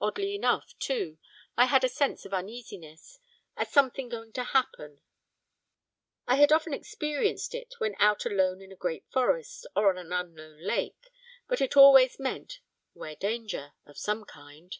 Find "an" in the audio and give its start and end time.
9.98-10.12